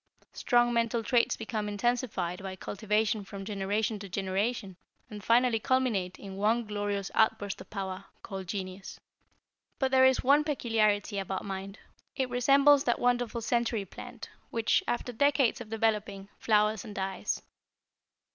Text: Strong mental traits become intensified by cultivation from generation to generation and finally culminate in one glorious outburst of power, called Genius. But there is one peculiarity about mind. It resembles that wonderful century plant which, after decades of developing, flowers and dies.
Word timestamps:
Strong 0.33 0.73
mental 0.73 1.03
traits 1.03 1.37
become 1.37 1.69
intensified 1.69 2.41
by 2.41 2.55
cultivation 2.55 3.23
from 3.23 3.45
generation 3.45 3.99
to 3.99 4.09
generation 4.09 4.75
and 5.11 5.23
finally 5.23 5.59
culminate 5.59 6.17
in 6.17 6.37
one 6.37 6.65
glorious 6.65 7.11
outburst 7.13 7.61
of 7.61 7.69
power, 7.69 8.05
called 8.23 8.47
Genius. 8.47 8.99
But 9.77 9.91
there 9.91 10.05
is 10.07 10.23
one 10.23 10.43
peculiarity 10.43 11.19
about 11.19 11.45
mind. 11.45 11.77
It 12.15 12.31
resembles 12.31 12.83
that 12.85 12.97
wonderful 12.97 13.41
century 13.41 13.85
plant 13.85 14.31
which, 14.49 14.83
after 14.87 15.13
decades 15.13 15.61
of 15.61 15.69
developing, 15.69 16.29
flowers 16.39 16.83
and 16.83 16.95
dies. 16.95 17.43